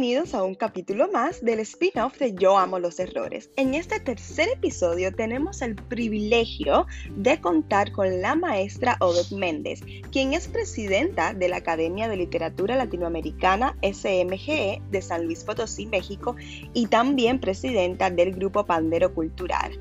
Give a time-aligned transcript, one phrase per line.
[0.00, 3.50] Bienvenidos a un capítulo más del spin-off de Yo Amo los Errores.
[3.56, 6.86] En este tercer episodio tenemos el privilegio
[7.16, 12.76] de contar con la maestra Odette Méndez, quien es presidenta de la Academia de Literatura
[12.76, 16.34] Latinoamericana SMGE de San Luis Potosí, México,
[16.72, 19.78] y también presidenta del Grupo Pandero Cultural.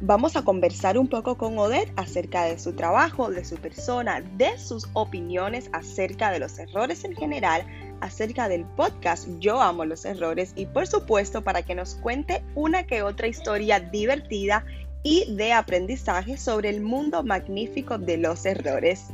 [0.00, 4.58] Vamos a conversar un poco con Odette acerca de su trabajo, de su persona, de
[4.58, 7.66] sus opiniones acerca de los errores en general,
[8.00, 12.86] acerca del podcast Yo amo los errores y por supuesto para que nos cuente una
[12.86, 14.64] que otra historia divertida
[15.02, 19.06] y de aprendizaje sobre el mundo magnífico de los errores.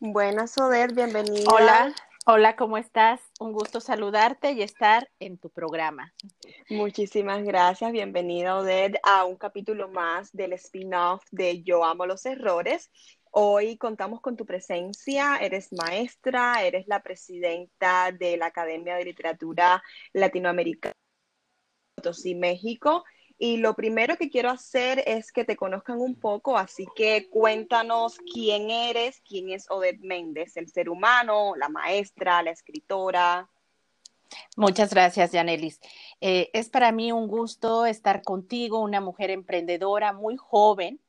[0.00, 1.50] Buenas, Oder, bienvenida.
[1.50, 1.94] Hola.
[2.24, 3.20] Hola, ¿cómo estás?
[3.40, 6.14] Un gusto saludarte y estar en tu programa.
[6.70, 7.90] Muchísimas gracias.
[7.90, 12.92] Bienvenida, Odette, a un capítulo más del spin-off de Yo Amo los Errores.
[13.32, 15.36] Hoy contamos con tu presencia.
[15.38, 20.94] Eres maestra, eres la presidenta de la Academia de Literatura Latinoamericana
[21.96, 23.02] Potosí, México.
[23.44, 28.18] Y lo primero que quiero hacer es que te conozcan un poco, así que cuéntanos
[28.32, 33.50] quién eres, quién es Odette Méndez, el ser humano, la maestra, la escritora.
[34.56, 35.80] Muchas gracias, Yanelis.
[36.20, 41.00] Eh, es para mí un gusto estar contigo, una mujer emprendedora muy joven,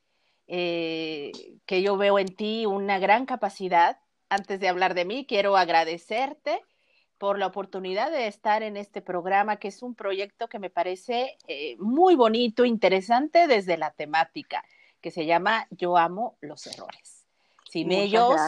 [0.48, 1.30] eh,
[1.66, 4.00] que yo veo en ti una gran capacidad.
[4.28, 6.60] Antes de hablar de mí, quiero agradecerte
[7.24, 11.38] por la oportunidad de estar en este programa, que es un proyecto que me parece
[11.48, 14.62] eh, muy bonito, interesante desde la temática,
[15.00, 17.24] que se llama Yo amo los errores.
[17.70, 18.38] Sin ellos,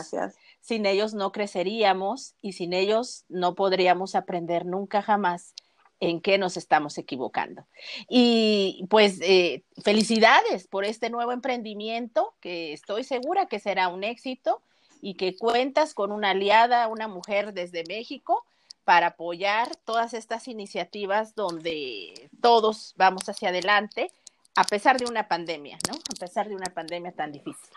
[0.61, 5.55] sin ellos no creceríamos y sin ellos no podríamos aprender nunca jamás
[5.99, 7.67] en qué nos estamos equivocando.
[8.11, 14.61] Y pues eh, felicidades por este nuevo emprendimiento que estoy segura que será un éxito
[15.01, 18.45] y que cuentas con una aliada, una mujer desde México
[18.87, 24.13] para apoyar todas estas iniciativas donde todos vamos hacia adelante,
[24.55, 25.97] a pesar de una pandemia, ¿no?
[25.97, 27.69] A pesar de una pandemia tan difícil.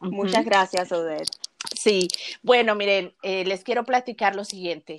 [0.00, 1.30] Muchas gracias, Odette.
[1.76, 2.08] Sí,
[2.42, 4.96] bueno, miren, eh, les quiero platicar lo siguiente.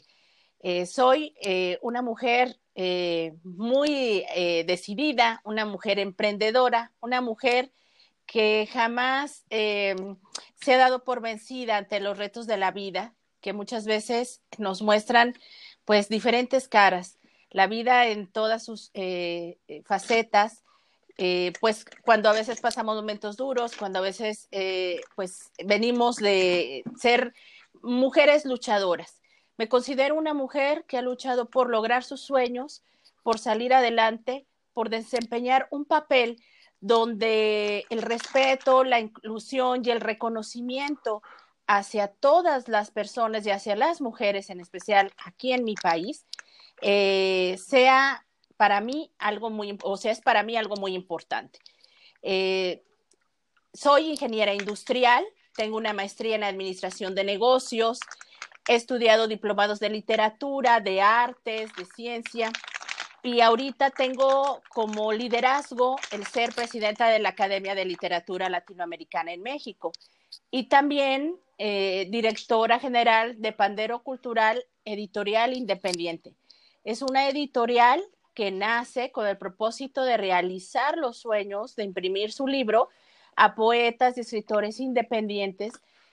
[0.61, 2.57] Eh, soy eh, una mujer
[3.43, 4.25] muy
[4.65, 7.71] decidida, una mujer emprendedora, una mujer
[8.25, 13.85] que jamás se ha dado por vencida ante los retos de la vida, que muchas
[13.85, 15.37] veces nos muestran
[15.85, 17.19] pues diferentes caras,
[17.51, 20.63] la vida en todas sus eh, eh, facetas,
[21.17, 24.47] eh, pues cuando a veces pasamos momentos duros, cuando a veces
[25.15, 27.35] pues venimos de ser
[27.83, 29.21] mujeres luchadoras.
[29.57, 32.81] Me considero una mujer que ha luchado por lograr sus sueños,
[33.21, 36.41] por salir adelante, por desempeñar un papel
[36.79, 41.21] donde el respeto, la inclusión y el reconocimiento
[41.67, 46.25] hacia todas las personas y hacia las mujeres en especial aquí en mi país,
[46.81, 48.25] eh, sea
[48.57, 51.59] para mí algo muy, o sea, es para mí algo muy importante.
[52.21, 52.83] Eh,
[53.73, 55.25] soy ingeniera industrial,
[55.55, 57.99] tengo una maestría en administración de negocios,
[58.67, 62.51] he estudiado diplomados de literatura, de artes, de ciencia,
[63.23, 69.41] y ahorita tengo como liderazgo el ser presidenta de la Academia de Literatura Latinoamericana en
[69.41, 69.93] México
[70.51, 76.33] y también eh, directora general de Pandero Cultural Editorial Independiente.
[76.83, 78.03] Es una editorial
[78.33, 82.89] que nace con el propósito de realizar los sueños de imprimir su libro
[83.37, 85.71] a poetas y escritores independientes,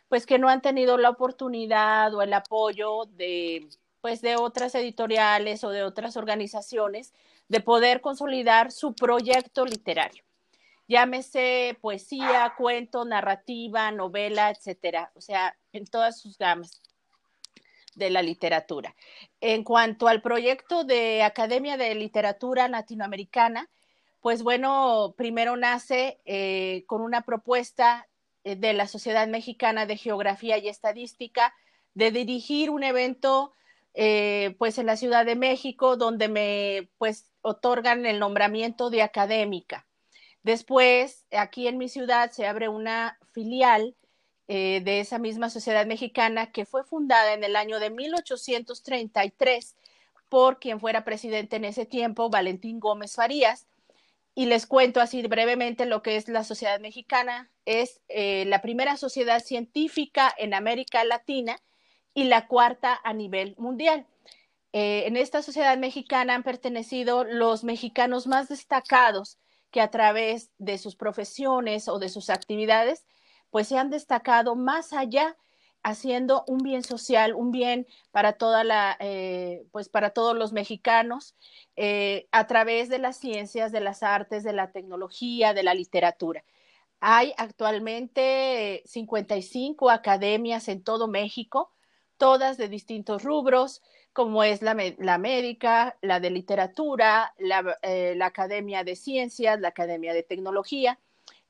[0.09, 3.69] pues que no han tenido la oportunidad o el apoyo de
[4.01, 7.13] pues de otras editoriales o de otras organizaciones
[7.49, 10.25] de poder consolidar su proyecto literario
[10.91, 16.83] llámese poesía, cuento, narrativa, novela, etcétera, o sea, en todas sus gamas
[17.95, 18.97] de la literatura.
[19.41, 23.71] En cuanto al proyecto de Academia de Literatura Latinoamericana,
[24.21, 28.09] pues bueno, primero nace eh, con una propuesta
[28.43, 31.55] eh, de la Sociedad Mexicana de Geografía y Estadística
[31.95, 33.55] de dirigir un evento
[33.95, 39.87] eh, pues en la Ciudad de México donde me pues otorgan el nombramiento de académica.
[40.43, 43.95] Después, aquí en mi ciudad se abre una filial
[44.49, 49.77] eh, de esa misma sociedad mexicana que fue fundada en el año de 1833
[50.29, 53.67] por quien fuera presidente en ese tiempo, Valentín Gómez Farías.
[54.35, 57.51] Y les cuento así brevemente lo que es la sociedad mexicana.
[57.67, 61.61] Es eh, la primera sociedad científica en América Latina
[62.15, 64.07] y la cuarta a nivel mundial.
[64.73, 69.39] eh, en esta sociedad mexicana han pertenecido los mexicanos más destacados
[69.71, 73.05] que a través de sus profesiones o de sus actividades,
[73.51, 75.37] pues se han destacado más allá
[75.83, 81.35] haciendo un bien social, un bien para toda la, eh, pues para todos los mexicanos,
[81.77, 86.45] eh, a través de las ciencias, de las artes, de la tecnología, de la literatura.
[87.01, 91.73] Hay actualmente 55 academias en todo México,
[92.21, 93.83] todas de distintos rubros,
[94.13, 97.33] como es la, médica, la de literatura,
[97.83, 101.01] eh, la, Academia de Ciencias, la Academia de Tecnología.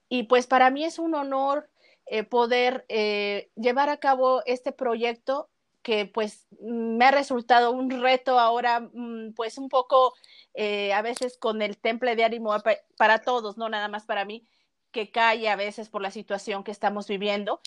[0.08, 1.68] Y pues para mí es un honor
[2.06, 5.48] eh, poder eh, llevar a cabo este proyecto
[5.82, 10.14] que pues me ha resultado un reto ahora mm, pues un poco
[10.54, 12.54] a veces con el temple de ánimo
[12.96, 14.46] para todos, no nada más para mí,
[14.92, 17.60] que cae a veces por la situación que estamos viviendo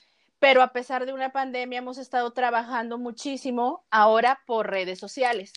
[0.43, 5.53] pero a pesar de una pandemia hemos estado trabajando muchísimo ahora por redes sociales.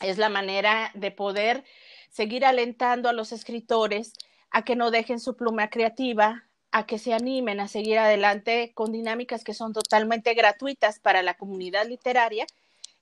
[0.00, 1.64] Es la manera de poder
[2.08, 4.12] seguir alentando a los escritores
[4.52, 8.92] a que no dejen su pluma creativa, a que se animen a seguir adelante con
[8.92, 12.46] dinámicas que son totalmente gratuitas para la comunidad literaria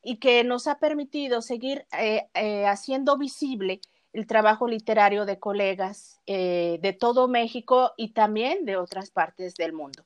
[0.03, 3.83] y que nos ha permitido seguir eh, eh, haciendo visible
[4.15, 9.75] el trabajo literario de colegas eh, de todo México y también de otras partes del
[9.75, 10.03] mundo.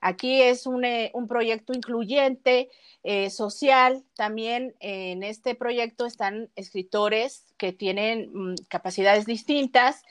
[0.00, 2.70] Aquí es un, eh, proyecto incluyente,
[3.02, 4.04] eh, social.
[4.14, 10.02] También en este proyecto están escritores que tienen mm, capacidades distintas.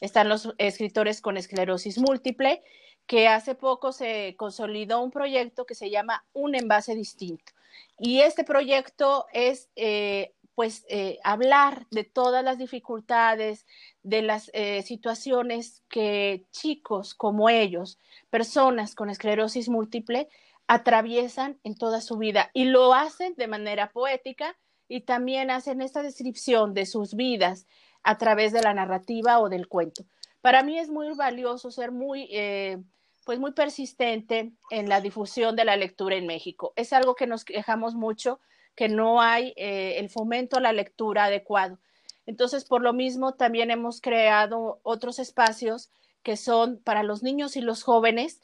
[0.00, 2.62] Están los escritores con esclerosis múltiple,
[3.06, 7.52] que hace poco se consolidó un proyecto que se llama Un envase distinto.
[7.98, 13.64] Y este proyecto es eh, pues eh, hablar de todas las dificultades,
[14.02, 17.96] de las eh, situaciones que chicos como ellos,
[18.28, 20.28] personas con esclerosis múltiple,
[20.66, 24.58] atraviesan en toda su vida y lo hacen de manera poética
[24.88, 27.68] y también hacen esta descripción de sus vidas
[28.02, 30.06] a través de la narrativa o del cuento.
[30.40, 32.82] Para mí es muy valioso ser muy, eh,
[33.24, 36.72] pues muy persistente en la difusión de la lectura en México.
[36.74, 38.40] Es algo que nos quejamos mucho
[38.74, 41.78] que no hay eh, el fomento a la lectura adecuado.
[42.26, 45.90] Entonces, por lo mismo, también hemos creado otros espacios
[46.22, 48.42] que son para los niños y los jóvenes,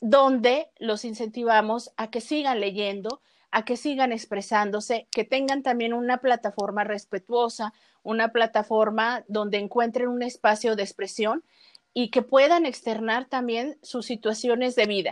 [0.00, 3.20] donde los incentivamos a que sigan leyendo,
[3.50, 10.22] a que sigan expresándose, que tengan también una plataforma respetuosa, una plataforma donde encuentren un
[10.22, 11.44] espacio de expresión
[11.92, 15.10] y que puedan externar también sus situaciones de vida.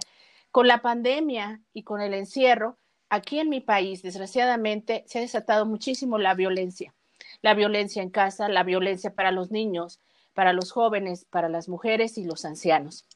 [0.50, 2.78] Con la pandemia y con el encierro,
[3.14, 6.94] aquí en mi país, desgraciadamente, se ha desatado muchísimo la violencia.
[7.43, 10.00] La violencia en casa, la violencia para los niños,
[10.34, 13.06] para los jóvenes, para las mujeres y los ancianos.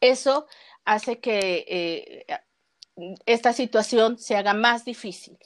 [0.00, 0.46] Eso
[0.84, 2.26] hace que eh,
[3.26, 5.38] esta situación se haga más difícil.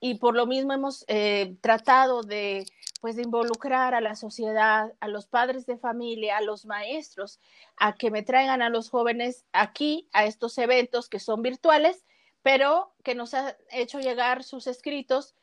[0.00, 2.66] Y por lo mismo hemos eh, tratado de,
[3.00, 7.38] pues, de involucrar a la sociedad, a los padres de familia, a los maestros,
[7.76, 12.04] a que me traigan a los jóvenes aquí a estos eventos que son virtuales
[12.42, 15.34] pero que nos ha hecho llegar sus escritos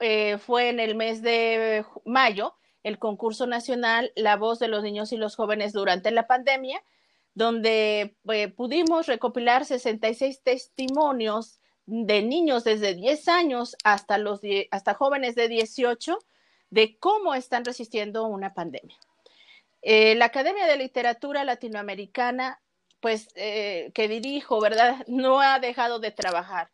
[0.00, 5.12] eh, fue en el mes de mayo, el concurso nacional La voz de los niños
[5.12, 6.82] y los jóvenes durante la pandemia,
[7.34, 15.34] donde eh, pudimos recopilar 66 testimonios de niños desde 10 años hasta, los, hasta jóvenes
[15.34, 16.18] de 18
[16.70, 18.96] de cómo están resistiendo una pandemia.
[19.82, 22.60] Eh, la Academia de Literatura Latinoamericana
[23.04, 25.04] pues eh, que dirijo, ¿verdad?
[25.08, 26.70] No ha dejado de trabajar.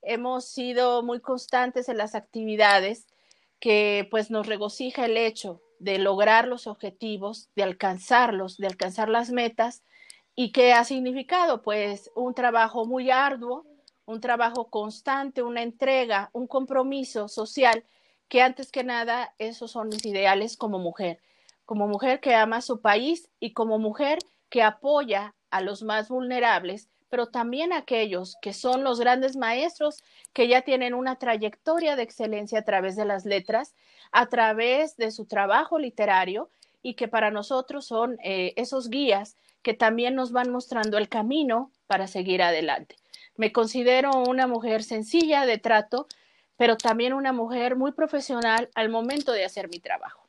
[0.00, 3.06] Hemos sido muy constantes en las actividades
[3.60, 9.30] que pues nos regocija el hecho de lograr los objetivos, de alcanzarlos, de alcanzar las
[9.30, 9.82] metas
[10.34, 13.66] y que ha significado pues un trabajo muy arduo,
[14.06, 17.84] un trabajo constante, una entrega, un compromiso social
[18.28, 21.20] que antes que nada esos son mis ideales como mujer,
[21.66, 26.88] como mujer que ama su país y como mujer que apoya a los más vulnerables,
[27.08, 32.02] pero también a aquellos que son los grandes maestros que ya tienen una trayectoria de
[32.02, 33.76] excelencia a través de las letras,
[34.10, 36.50] a través de su trabajo literario
[36.82, 41.70] y que para nosotros son eh, esos guías que también nos van mostrando el camino
[41.86, 42.96] para seguir adelante.
[43.36, 46.08] Me considero una mujer sencilla de trato,
[46.56, 50.26] pero también una mujer muy profesional al momento de hacer mi trabajo.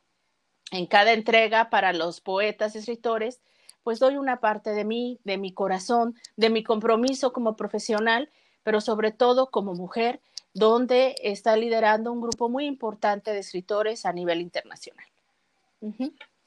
[0.69, 3.41] En cada entrega para los poetas escritores,
[3.85, 8.31] pues doy una parte de mí, de mi corazón, de mi compromiso como profesional,
[8.63, 10.21] pero sobre todo como mujer,
[10.55, 15.05] donde está liderando un grupo muy importante de escritores a nivel internacional.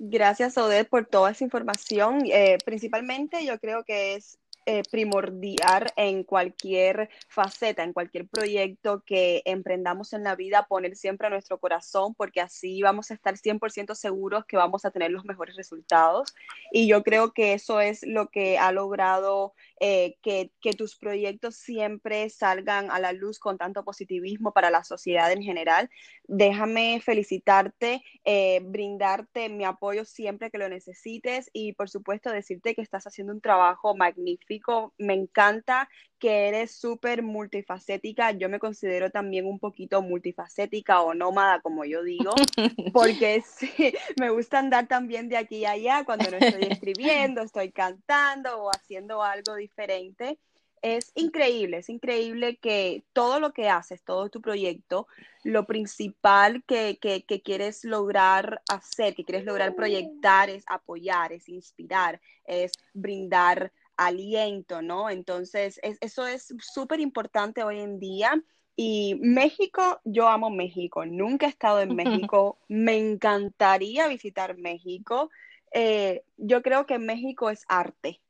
[0.00, 2.23] Gracias, Odette, por toda esa información.
[2.25, 4.37] Eh, principalmente yo creo que es
[4.71, 11.27] eh, primordial en cualquier faceta, en cualquier proyecto que emprendamos en la vida, poner siempre
[11.27, 15.25] a nuestro corazón, porque así vamos a estar 100% seguros que vamos a tener los
[15.25, 16.35] mejores resultados.
[16.71, 22.29] Y yo creo que eso es lo que ha logrado eh, que, tus proyectos siempre
[22.29, 25.89] salgan a la luz con tanto positivismo para la sociedad en general.
[26.25, 32.83] Déjame felicitarte, eh, brindarte mi apoyo siempre que lo necesites y por supuesto decirte que
[32.83, 34.58] estás haciendo un trabajo magnífico.
[34.99, 35.88] Me encanta
[36.19, 38.33] que eres súper multifacética.
[38.33, 42.33] Yo me considero también un poquito multifacética o nómada, como yo digo,
[42.93, 43.73] porque sí,
[44.21, 48.71] me gusta andar también de aquí a allá cuando no estoy escribiendo, estoy cantando o
[48.71, 50.38] haciendo algo diferente.
[50.81, 55.09] Es increíble, es increíble que todo lo que haces, todo tu proyecto,
[55.43, 61.49] lo principal que, que, que quieres lograr hacer, que quieres lograr proyectar es apoyar, es
[61.49, 65.11] inspirar, es brindar aliento, ¿no?
[65.11, 68.43] Entonces, eso es súper importante hoy en día.
[68.76, 71.97] Y México, yo amo México, nunca he estado en
[72.31, 75.31] México, me encantaría visitar México.
[75.73, 78.21] Eh, yo creo que México es arte.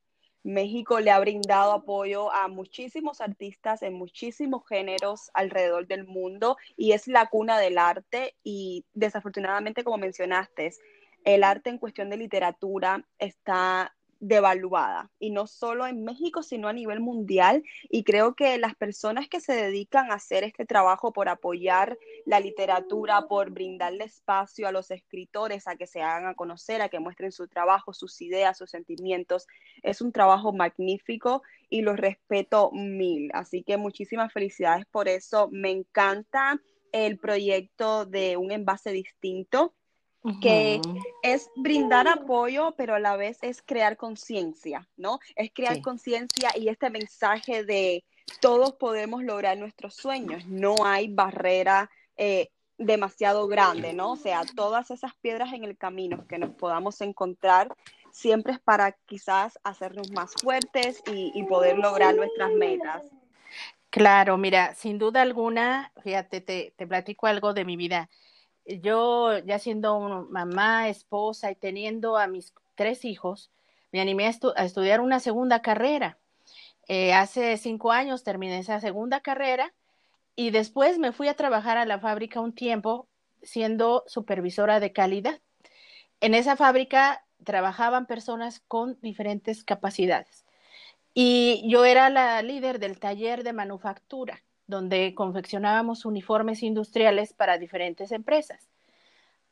[0.43, 6.93] México le ha brindado apoyo a muchísimos artistas en muchísimos géneros alrededor del mundo y
[6.93, 10.71] es la cuna del arte y desafortunadamente, como mencionaste,
[11.25, 16.73] el arte en cuestión de literatura está devaluada y no solo en México, sino a
[16.73, 17.63] nivel mundial.
[17.89, 22.41] Y creo que las personas que se dedican a hacer este trabajo por apoyar la
[22.41, 27.01] literatura, por brindarle espacio a los escritores a que se hagan a conocer, a que
[27.01, 29.47] muestren su trabajo, sus ideas, sus sentimientos,
[29.83, 33.31] es un trabajo magnífico y lo respeto mil.
[33.35, 35.49] Así que muchísimas felicidades por eso.
[35.53, 36.61] Me encanta
[36.93, 39.75] el proyecto de un envase distinto
[40.41, 40.81] que
[41.23, 45.19] es brindar apoyo, pero a la vez es crear conciencia, ¿no?
[45.37, 48.05] Es crear conciencia y este mensaje de
[48.41, 54.13] todos podemos lograr nuestros sueños, no hay barrera eh, demasiado grande, ¿no?
[54.13, 57.75] O sea, todas esas piedras en el camino que nos podamos encontrar
[58.13, 63.05] siempre es para quizás hacernos más fuertes y, poder lograr nuestras metas.
[63.91, 68.09] Claro, mira, sin duda alguna, fíjate, te, te platico algo de mi vida
[68.69, 73.51] yo ya siendo mamá, esposa y teniendo a mis tres hijos,
[73.93, 76.19] me animé a, estudiar una segunda carrera.
[76.87, 79.75] Eh, hace cinco años terminé esa segunda carrera
[80.37, 83.09] y después me fui a trabajar a la fábrica un tiempo
[83.43, 85.41] siendo supervisora de calidad.
[86.21, 90.45] En esa fábrica trabajaban personas con diferentes capacidades
[91.15, 98.13] y yo era la líder del taller de manufactura donde confeccionábamos uniformes industriales para diferentes
[98.13, 98.69] empresas.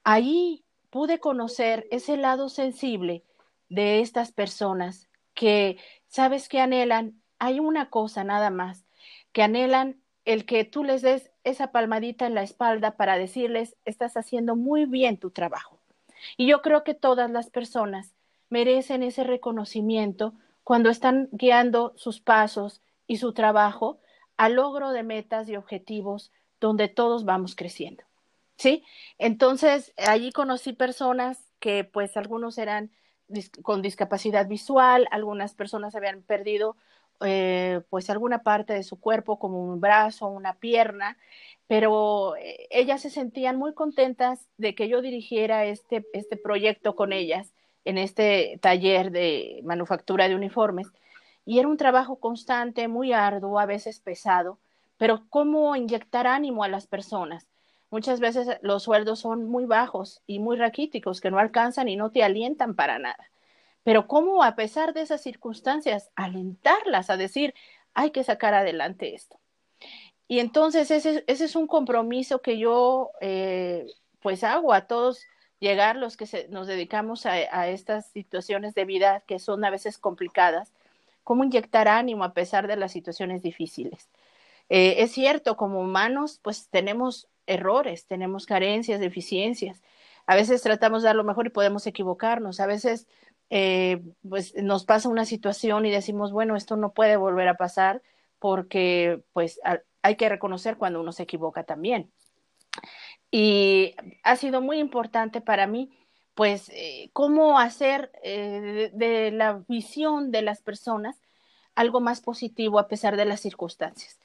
[0.05, 3.25] Ahí pude conocer ese lado sensible
[3.69, 7.21] de estas personas que, ¿sabes que anhelan?
[7.39, 8.85] Hay una cosa nada más,
[9.33, 14.17] que anhelan el que tú les des esa palmadita en la espalda para decirles, estás
[14.17, 15.81] haciendo muy bien tu trabajo.
[16.37, 18.15] Y yo creo que todas las personas
[18.49, 24.01] merecen ese reconocimiento cuando están guiando sus pasos y su trabajo
[24.37, 28.05] al logro de metas y objetivos donde todos vamos creciendo.
[28.57, 28.85] ¿Sí?
[29.19, 32.91] Entonces, allí conocí personas que pues algunos eran
[33.63, 36.77] con discapacidad visual, algunas personas habían perdido
[37.25, 41.17] eh, pues alguna parte de su cuerpo como un brazo, una pierna,
[41.67, 47.13] pero eh, ellas se sentían muy contentas de que yo dirigiera este, este proyecto con
[47.13, 47.53] ellas
[47.85, 50.89] en este taller de manufactura de uniformes
[51.47, 54.59] y era un trabajo constante, muy arduo, a veces pesado,
[54.99, 57.47] pero cómo inyectar ánimo a las personas.
[57.91, 62.11] Muchas veces los sueldos son muy bajos y muy raquíticos, que no alcanzan y no
[62.11, 63.31] te alientan para nada.
[63.85, 67.55] Pero cómo a pesar de esas circunstancias, alentarlas a decir,
[67.95, 69.39] hay que sacar adelante esto.
[70.27, 73.87] Y entonces ese, ese es un compromiso que yo eh,
[74.21, 75.23] pues hago a todos
[75.61, 80.73] llegar los que nos dedicamos a estas situaciones de vida que son a veces complicadas,
[81.27, 84.11] cómo inyectar ánimo a pesar de las situaciones difíciles.
[84.69, 89.83] Eh, es cierto, como humanos, pues tenemos errores, tenemos carencias, deficiencias.
[90.27, 92.61] A veces tratamos de dar lo mejor y podemos equivocarnos.
[92.61, 93.09] A veces
[93.51, 98.03] eh, pues nos pasa una situación y decimos, bueno, esto no puede volver a pasar
[98.39, 99.59] porque pues
[100.03, 102.13] hay que reconocer cuando uno se equivoca también.
[103.33, 105.91] Y ha sido muy importante para mí
[106.37, 111.17] pues, eh, cómo hacer eh, de, la visión de las personas
[111.75, 114.21] algo más positivo a pesar de las circunstancias.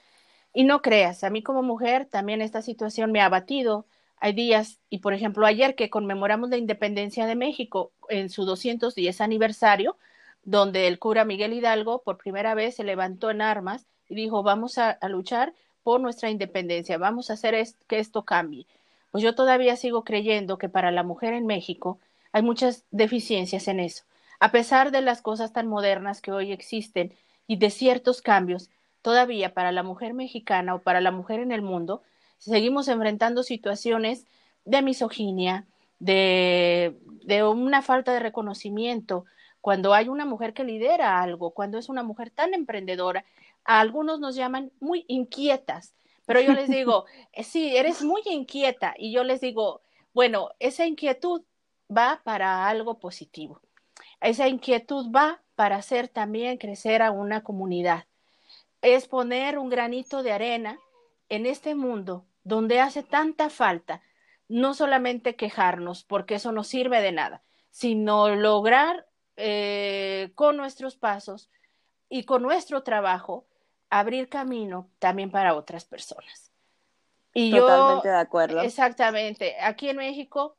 [0.54, 3.88] Y no creas, a mí como mujer también esta situación me ha abatido.
[4.18, 9.22] Hay días, y por ejemplo ayer que conmemoramos la independencia de México en su 210
[9.22, 9.98] aniversario,
[10.44, 14.78] donde el cura Miguel Hidalgo por primera vez se levantó en armas y dijo, vamos
[14.78, 15.54] a, luchar
[15.84, 17.56] por nuestra independencia, vamos a hacer
[17.88, 18.68] que esto cambie.
[19.12, 22.00] Pues yo todavía sigo creyendo que para la mujer en México
[22.32, 24.04] hay muchas deficiencias en eso.
[24.40, 27.14] A pesar de las cosas tan modernas que hoy existen
[27.46, 28.70] y de ciertos cambios,
[29.02, 32.02] todavía para la mujer mexicana o para la mujer en el mundo,
[32.38, 34.26] seguimos enfrentando situaciones
[34.66, 35.66] de misoginia,
[36.00, 39.26] de, de una falta de reconocimiento,
[39.60, 43.26] cuando hay una mujer que lidera algo, cuando es una mujer tan emprendedora,
[43.64, 45.94] a algunos nos llaman muy inquietas,
[46.32, 49.82] pero yo les digo, eh, sí, eres muy inquieta y yo les digo,
[50.14, 51.44] bueno, esa inquietud
[51.90, 53.62] va para algo positivo.
[54.22, 58.06] Esa inquietud va para hacer también crecer a una comunidad.
[58.82, 60.80] Es poner un granito de arena
[61.28, 64.02] en este mundo donde hace tanta falta,
[64.48, 71.50] no solamente quejarnos, porque eso no sirve de nada, sino lograr eh, con nuestros pasos
[72.10, 73.46] y con nuestro trabajo
[73.92, 76.50] abrir camino también para otras personas.
[77.34, 78.62] Y Totalmente de acuerdo.
[78.62, 79.56] Exactamente.
[79.62, 80.56] Aquí en México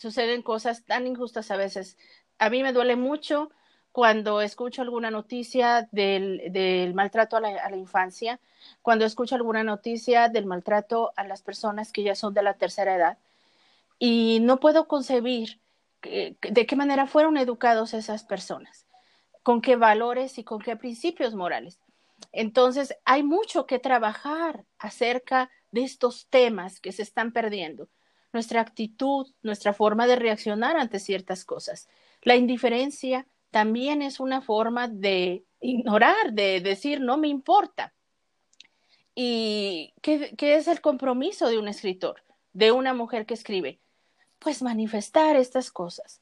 [0.00, 1.96] suceden cosas tan injustas a veces.
[2.38, 3.50] A mí me duele mucho
[3.92, 8.40] cuando escucho alguna noticia del, maltrato a la, infancia,
[8.82, 12.96] cuando escucho alguna noticia del maltrato a las personas que ya son de la tercera
[12.96, 13.18] edad.
[13.98, 15.60] Y no puedo concebir
[16.02, 18.86] de qué manera fueron educados esas personas,
[19.42, 21.78] con qué valores y con qué principios morales.
[22.32, 27.88] Entonces, hay mucho que trabajar acerca de estos temas que se están perdiendo.
[28.32, 31.88] Nuestra actitud, nuestra forma de reaccionar ante ciertas cosas.
[32.22, 37.94] La indiferencia también es una forma de ignorar, de decir no me importa.
[39.14, 43.78] ¿Y qué, es el compromiso de un escritor, de una mujer que escribe?
[44.40, 46.20] Pues manifestar estas cosas,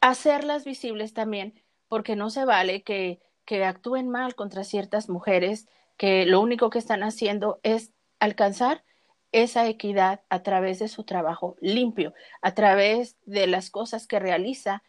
[0.00, 1.54] hacerlas visibles también,
[1.88, 6.78] porque no se vale que que actúen mal contra ciertas mujeres que lo único que
[6.78, 8.84] están haciendo es alcanzar
[9.32, 14.82] esa equidad a través de su trabajo limpio, a través de las cosas que realiza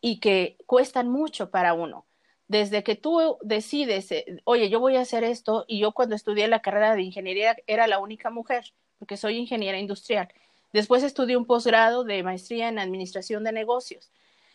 [0.00, 2.06] y que cuestan mucho para uno.
[2.48, 6.46] Desde que tú decides, eh, oye, yo voy a hacer esto, y yo cuando estudié
[6.48, 10.28] la carrera de ingeniería era la única mujer, porque soy ingeniera industrial.
[10.72, 14.10] Después estudié un posgrado de maestría en administración de negocios,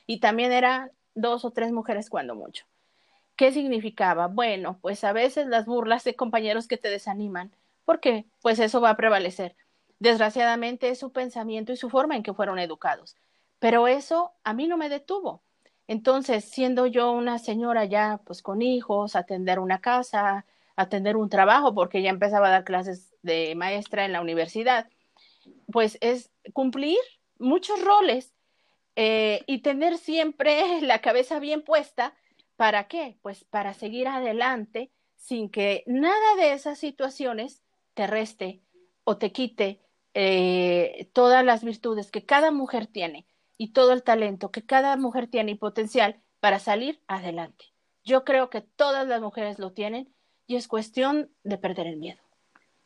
[0.06, 2.66] y también eran dos o tres mujeres cuando mucho.
[3.40, 4.28] ¿Qué significaba?
[4.28, 8.90] Bueno, pues a veces las burlas de compañeros que te desaniman, porque pues eso va
[8.90, 9.56] a prevalecer.
[9.98, 13.16] Desgraciadamente es su pensamiento y su forma en que fueron educados.
[13.60, 15.42] Pero eso a mí no me detuvo.
[15.88, 21.74] Entonces, siendo yo una señora ya pues con hijos, atender una casa, atender un trabajo,
[21.74, 24.90] porque ya empezaba a dar clases de maestra en la universidad,
[25.72, 27.00] pues es cumplir
[27.38, 28.34] muchos roles
[28.98, 32.14] eh, y tener siempre la cabeza bien puesta
[32.60, 33.18] ¿Para qué?
[33.22, 38.62] Pues para seguir adelante sin que nada de esas situaciones te reste
[39.06, 39.80] o te quite
[40.14, 43.26] eh, todas las virtudes que cada mujer tiene
[43.58, 47.64] y todo el talento que cada mujer tiene y potencial para salir adelante.
[48.04, 50.14] Yo creo que todas las mujeres lo tienen
[50.46, 52.29] y es cuestión de perder el miedo.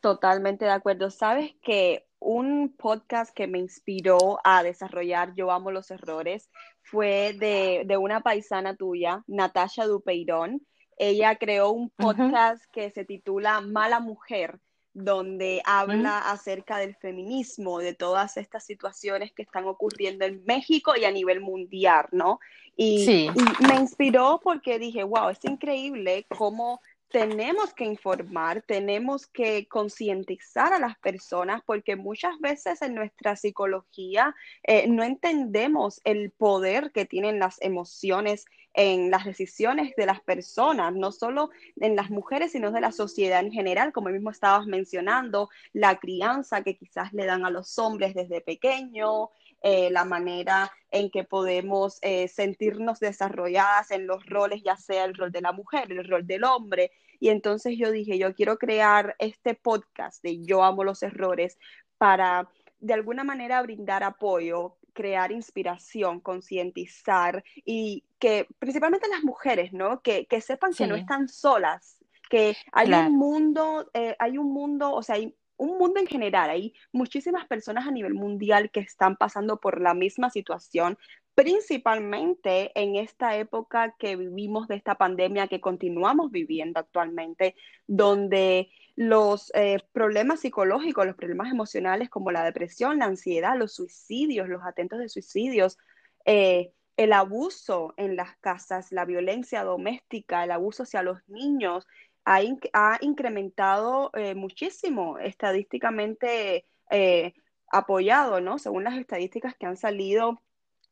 [0.04, 1.10] Totalmente de acuerdo.
[1.10, 6.50] Sabes que un podcast que me inspiró a desarrollar Yo Amo los Errores
[6.82, 10.60] fue de, una paisana tuya, Natasha Dupeirón.
[10.98, 14.60] Ella creó un podcast que se titula Mala Mujer,
[14.92, 21.06] donde habla acerca del feminismo, de todas estas situaciones que están ocurriendo en México y
[21.06, 22.40] a nivel mundial, ¿no?
[22.76, 30.72] y me inspiró porque dije, wow, es increíble cómo tenemos que informar, tenemos que concientizar
[30.72, 37.06] a las personas porque muchas veces en nuestra psicología eh, no entendemos el poder que
[37.06, 42.72] tienen las emociones en las decisiones de las personas, no solo en las mujeres, sino
[42.72, 47.46] de la sociedad en general, como mismo estabas mencionando, la crianza que quizás le dan
[47.46, 49.30] a los hombres desde pequeño,
[49.66, 55.14] eh, la manera en que podemos eh, sentirnos desarrolladas en los roles, ya sea el
[55.14, 56.90] rol de la mujer, el rol del hombre.
[57.18, 61.56] Y entonces yo dije, yo quiero crear este podcast de Yo amo los errores
[61.96, 62.46] para
[62.78, 70.02] de alguna manera brindar apoyo, crear inspiración, concientizar y que principalmente las mujeres, ¿no?
[70.02, 75.02] Que, sepan que no están solas, que hay un mundo, eh, hay un mundo, o
[75.02, 79.60] sea, hay un mundo en general, hay muchísimas personas a nivel mundial que están pasando
[79.60, 80.98] por la misma situación,
[81.34, 89.50] principalmente en esta época que vivimos de esta pandemia que continuamos viviendo actualmente, donde los
[89.54, 95.00] eh, problemas psicológicos, los problemas emocionales como la depresión, la ansiedad, los suicidios, los atentos
[95.00, 95.78] de suicidios,
[96.24, 101.86] eh, el abuso en las casas, la violencia doméstica, el abuso hacia los niños,
[102.24, 107.34] ha, incrementado eh, muchísimo estadísticamente eh,
[107.70, 108.58] apoyado, ¿no?
[108.58, 110.40] Según las estadísticas que han salido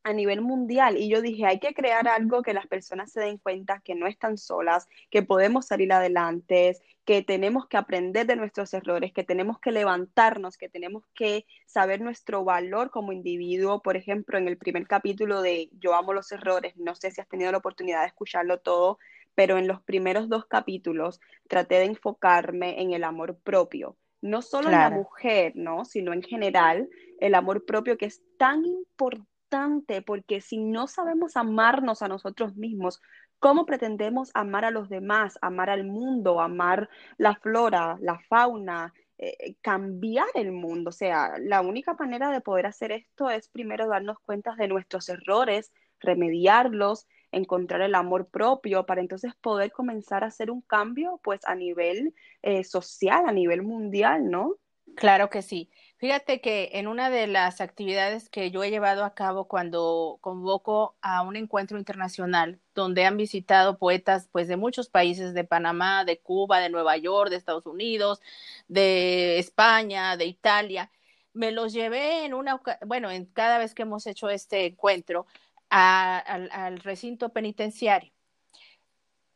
[0.05, 3.39] a nivel mundial y yo dije, hay que crear algo que las personas se den
[3.39, 8.75] cuenta que no están solas, que podemos salir adelante, que tenemos que aprender de nuestros
[8.75, 13.81] errores, que tenemos que levantarnos, que tenemos que saber nuestro valor como individuo.
[13.83, 17.29] Por ejemplo, en el primer capítulo de Yo amo los errores, no sé si has
[17.29, 18.99] tenido la oportunidad de escucharlo todo,
[19.35, 24.69] pero en los primeros dos capítulos traté de enfocarme en el amor propio, no solo
[24.69, 25.85] en la mujer, ¿no?
[25.85, 26.89] sino en general,
[27.21, 33.01] el amor propio que es tan importante porque si no sabemos amarnos a nosotros mismos,
[33.39, 39.57] ¿cómo pretendemos amar a los demás, amar al mundo, amar la flora, la fauna, eh,
[39.61, 40.91] cambiar el mundo?
[40.91, 45.09] O sea, la única manera de poder hacer esto es primero darnos cuenta de nuestros
[45.09, 51.41] errores, remediarlos, encontrar el amor propio para entonces poder comenzar a hacer un cambio pues
[51.45, 54.57] a nivel eh, social, a nivel mundial, ¿no?
[54.95, 55.71] Claro que sí.
[55.97, 60.97] Fíjate que en una de las actividades que yo he llevado a cabo cuando convoco
[61.01, 66.19] a un encuentro internacional donde han visitado poetas pues de muchos países, de Panamá, de
[66.19, 68.21] Cuba, de Nueva York, de Estados Unidos,
[68.69, 70.91] de España, de Italia,
[71.35, 75.27] me los llevé en una, bueno, en cada vez que hemos hecho este encuentro
[75.75, 78.13] al recinto penitenciario.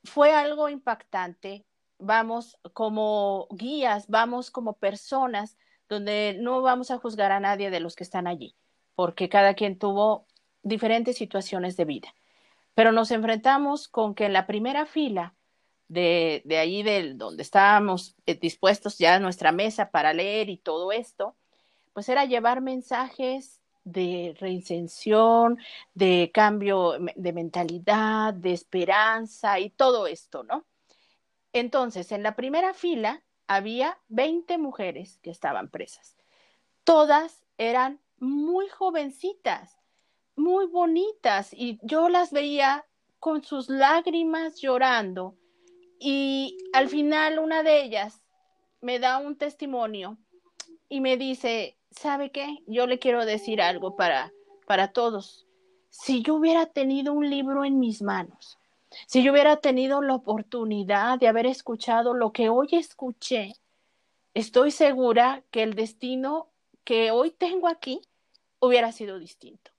[0.05, 1.64] Fue algo impactante
[1.99, 5.57] vamos como guías, vamos como personas
[5.88, 8.57] donde no vamos a juzgar a nadie de los que están allí,
[8.94, 10.27] porque cada quien tuvo
[10.62, 12.14] diferentes situaciones de vida.
[12.75, 15.35] Pero nos enfrentamos con que en la primera fila
[15.88, 20.92] de, de allí del, donde estábamos eh, dispuestos ya nuestra mesa para leer y todo
[20.92, 21.37] esto,
[21.92, 25.59] pues era llevar mensajes de reincensión,
[25.94, 30.66] de cambio de mentalidad, de esperanza y todo esto, ¿no?
[31.53, 36.16] Entonces, en la primera fila había 20 mujeres que estaban presas.
[36.83, 39.79] Todas eran muy jovencitas,
[40.35, 42.85] muy bonitas, y yo las veía
[43.20, 45.37] con sus lágrimas llorando.
[46.01, 48.20] Y al final una de ellas
[48.81, 50.18] me da un testimonio
[50.88, 52.59] y me dice, ¿sabe qué?
[52.66, 54.32] Yo le quiero decir algo para,
[54.66, 55.46] para todos.
[55.90, 58.59] Si yo hubiera tenido un libro en mis manos,
[59.06, 63.54] si yo hubiera tenido la oportunidad de haber escuchado lo que hoy escuché,
[64.35, 66.48] estoy segura que el destino
[66.85, 68.00] que hoy tengo aquí
[68.61, 69.70] hubiera sido distinto.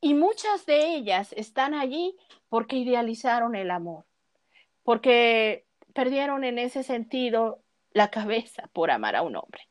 [0.00, 2.16] Y muchas de ellas están allí
[2.48, 4.04] porque idealizaron el amor,
[4.82, 9.62] porque perdieron en ese sentido la cabeza por amar a un hombre.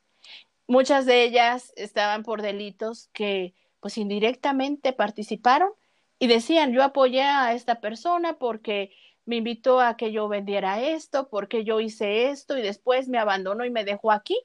[0.68, 5.72] Muchas de ellas estaban por delitos que pues indirectamente participaron
[6.18, 8.92] y decían, yo apoyé a esta persona porque
[9.26, 13.66] me invitó a que yo vendiera esto, porque yo hice esto y después me abandonó
[13.66, 14.38] y me dejó aquí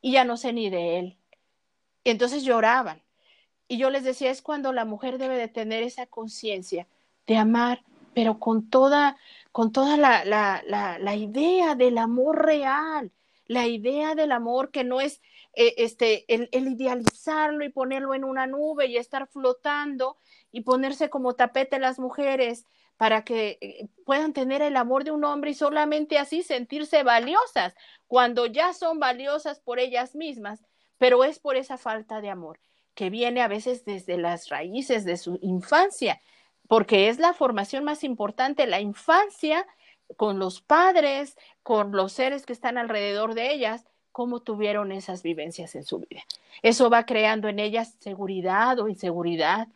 [0.00, 1.16] y ya no sé ni de él.
[2.04, 3.02] Y entonces lloraban.
[3.68, 6.86] Y yo les decía, es cuando la mujer debe de tener esa conciencia
[7.26, 7.82] de amar,
[8.14, 9.16] pero con toda,
[9.52, 13.10] con toda la, la, la, la, idea del amor real,
[13.52, 15.20] la idea del amor que no es
[15.54, 20.16] eh, este, el, el idealizarlo y ponerlo en una nube y estar flotando,
[20.52, 25.24] y ponerse como tapete las mujeres para que eh, puedan tener el amor de un
[25.24, 27.74] hombre y solamente así sentirse valiosas,
[28.06, 30.62] cuando ya son valiosas por ellas mismas,
[30.98, 32.60] pero es por esa falta de amor
[32.94, 36.20] que viene a veces desde las raíces de su infancia,
[36.68, 39.66] porque es la formación más importante, la infancia
[40.16, 45.74] con los padres, con los seres que están alrededor de ellas, cómo tuvieron esas vivencias
[45.74, 46.22] en su vida.
[46.62, 49.68] Eso va creando en ellas seguridad o inseguridad,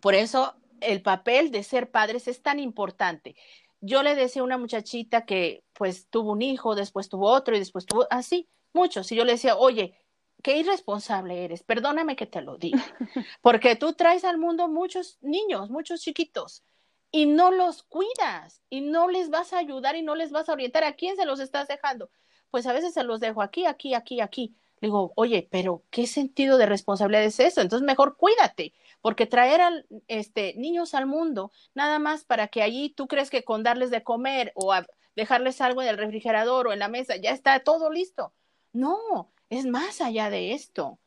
[0.00, 3.34] por eso el papel de ser padres es tan importante.
[3.80, 7.58] Yo le decía a una muchachita que pues tuvo un hijo, después tuvo otro y
[7.58, 9.10] después tuvo así, muchos.
[9.12, 9.94] Y yo le decía, oye,
[10.42, 12.84] qué irresponsable eres, perdóname que te lo diga,
[13.42, 16.62] porque tú traes al mundo muchos niños, muchos chiquitos,
[17.10, 20.52] y no los cuidas, y no les vas a ayudar y no les vas a
[20.52, 20.84] orientar.
[20.84, 22.10] ¿A quién se los estás dejando?
[22.50, 24.54] Pues a veces se los dejo aquí, aquí, aquí, aquí.
[24.80, 27.60] Le digo, oye, pero ¿qué sentido de responsabilidad es eso?
[27.60, 29.72] Entonces mejor cuídate, porque traer a
[30.06, 34.04] este, niños al mundo, nada más para que allí tú crees que con darles de
[34.04, 34.72] comer o
[35.16, 38.32] dejarles algo en el refrigerador o en la mesa, ya está todo listo.
[38.72, 40.98] No, es más allá de esto.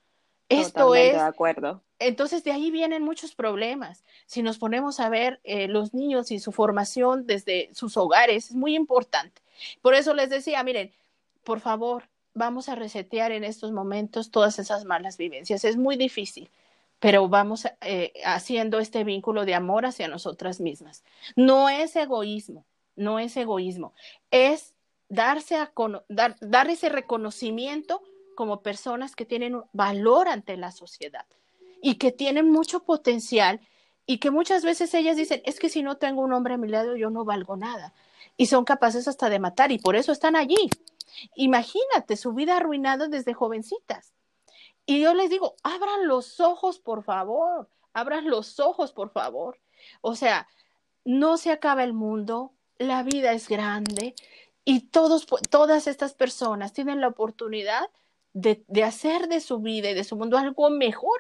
[0.50, 1.14] Esto es.
[1.14, 1.82] De acuerdo.
[2.02, 4.04] Entonces, de ahí vienen muchos problemas.
[4.26, 8.56] Si nos ponemos a ver eh, los niños y su formación desde sus hogares, es
[8.56, 9.40] muy importante.
[9.84, 10.92] Por eso les decía, miren,
[11.44, 15.64] por favor, vamos a resetear en estos momentos todas esas malas vivencias.
[15.64, 16.50] Es muy difícil,
[17.00, 21.04] pero vamos eh, haciendo este vínculo de amor hacia nosotras mismas.
[21.36, 23.94] No es egoísmo, no es egoísmo,
[24.32, 24.74] es
[25.08, 25.72] darse a
[26.10, 28.02] dar, dar ese reconocimiento
[28.36, 31.28] como personas que tienen valor ante la sociedad
[31.82, 33.60] y que tienen mucho potencial
[34.06, 36.67] y que muchas veces ellas dicen, es que si no tengo un hombre a mi
[36.67, 37.94] lado yo no valgo nada
[38.38, 40.70] y son capaces hasta de matar y por eso están allí.
[41.36, 44.13] Imagínate su vida arruinada desde jovencitas.
[44.86, 49.60] Y yo les digo, abran los ojos, por favor, abran los ojos, por favor.
[50.02, 50.48] O sea,
[51.06, 54.15] no se acaba el mundo, la vida es grande
[54.65, 57.89] y todos, todas estas personas tienen la oportunidad
[58.34, 61.20] de, hacer de su vida y de su mundo algo mejor.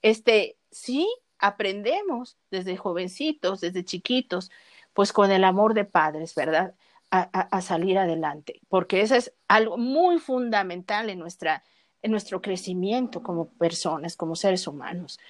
[0.00, 4.50] Este, sí, aprendemos desde jovencitos, desde chiquitos,
[4.92, 6.74] pues con el amor de padres, ¿verdad?
[7.10, 11.62] A, a, salir adelante, porque eso es algo muy fundamental en, nuestra,
[12.00, 15.20] en nuestro crecimiento como personas, como seres humanos.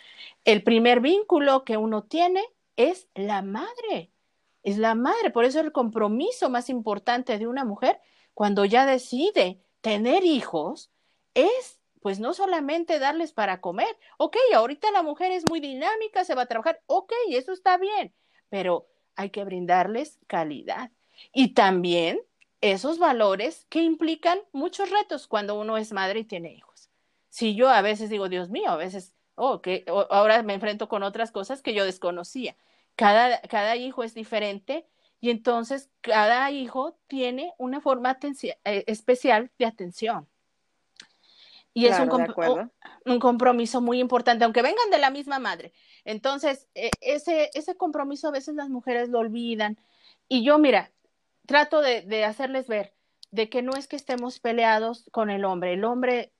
[0.44, 2.44] El primer vínculo que uno tiene
[2.76, 4.12] es la madre,
[4.62, 8.00] es la madre, por eso el compromiso más importante de una mujer
[8.32, 10.91] cuando ya decide tener hijos
[11.34, 16.34] es pues no solamente darles para comer, ok, ahorita la mujer es muy dinámica, se
[16.34, 18.12] va a trabajar, ok, eso está bien,
[18.48, 20.90] pero hay que brindarles calidad.
[21.32, 22.20] Y también
[22.60, 26.90] esos valores que implican muchos retos cuando uno es madre y tiene hijos.
[27.28, 31.02] Si yo a veces digo, Dios mío, a veces, oh, que ahora me enfrento con
[31.04, 32.56] otras cosas que yo desconocía.
[32.96, 34.86] Cada, cada hijo es diferente
[35.20, 40.28] y entonces cada hijo tiene una forma eh, especial de atención.
[41.74, 42.10] Y es un,
[43.06, 45.72] un, compromiso muy importante, aunque vengan de la misma madre.
[46.04, 49.78] Entonces, e, ese, ese compromiso a veces las mujeres lo olvidan.
[50.28, 50.92] Y yo, mira,
[51.46, 52.92] trato de, de, hacerles ver
[53.30, 55.72] de que no es que estemos peleados con el hombre.
[55.72, 56.32] El hombre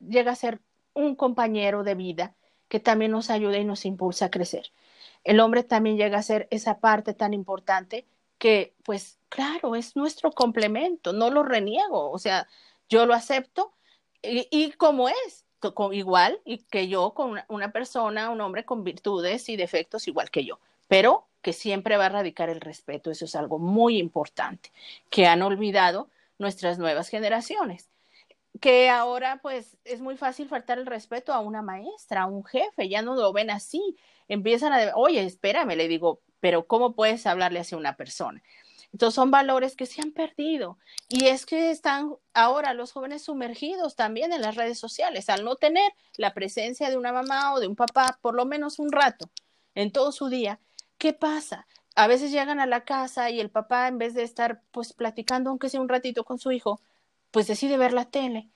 [0.00, 0.60] llega a ser
[0.92, 2.34] un compañero de vida
[2.68, 4.72] que también nos ayuda y nos impulsa a crecer.
[5.24, 8.06] El hombre también llega a ser esa parte tan importante
[8.38, 12.46] que, pues, claro, es nuestro complemento, no lo reniego, o sea,
[12.88, 13.72] yo lo acepto
[14.24, 15.44] y, como es,
[15.92, 20.44] igual y que yo con una, persona, un hombre con virtudes y defectos igual que
[20.44, 20.58] yo,
[20.88, 23.10] pero que siempre va a radicar el respeto.
[23.10, 24.70] Eso es algo muy importante
[25.10, 26.08] que han olvidado
[26.38, 27.90] nuestras nuevas generaciones.
[28.60, 32.88] Que ahora pues es muy fácil faltar el respeto a una maestra, a un jefe,
[32.88, 33.96] ya no lo ven así.
[34.28, 38.42] Empiezan a, oye, espérame, le digo, pero ¿cómo puedes hablarle así a una persona?
[38.94, 40.78] Entonces son valores que se han perdido.
[41.08, 45.56] Y es que están ahora los jóvenes sumergidos también en las redes sociales, al no
[45.56, 49.28] tener la presencia de una mamá o de un papá por lo menos un rato
[49.74, 50.60] en todo su día.
[50.96, 51.66] ¿Qué pasa?
[51.96, 55.50] A veces llegan a la casa y el papá, en vez de estar pues platicando,
[55.50, 56.80] aunque sea un ratito con su hijo,
[57.32, 58.48] pues decide ver la tele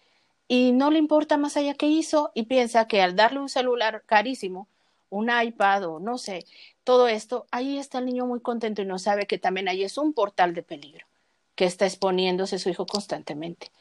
[0.47, 4.05] y no le importa más allá qué hizo y piensa que al darle un celular
[4.07, 4.69] carísimo,
[5.11, 6.45] un iPad o no sé,
[6.85, 9.99] todo esto, ahí está el niño muy contento y no sabe que también ahí es
[9.99, 11.07] un portal de peligro
[11.55, 13.73] que está exponiéndose su hijo constantemente.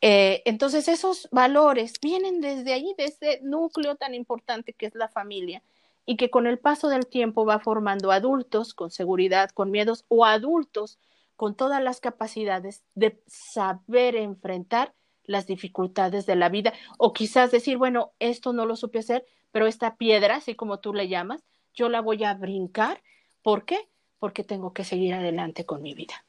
[0.00, 5.08] Eh, entonces esos valores vienen desde ahí, de ese núcleo tan importante que es la
[5.08, 5.62] familia
[6.04, 10.26] y que con el paso del tiempo va formando adultos con seguridad, con miedos o
[10.26, 10.98] adultos
[11.36, 14.92] con todas las capacidades de saber enfrentar
[15.24, 19.68] las dificultades de la vida o quizás decir, bueno, esto no lo supe hacer, pero
[19.68, 23.00] esta piedra, así como tú le llamas, yo la voy a brincar.
[23.40, 23.78] ¿Por qué?
[24.18, 26.24] Porque tengo que seguir adelante con mi vida.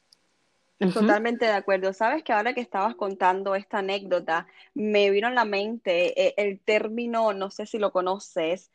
[0.78, 1.92] Totalmente de acuerdo.
[1.92, 6.60] Sabes que ahora que estabas contando esta anécdota, me vino a la mente eh, el
[6.60, 8.70] término, no sé si lo conoces,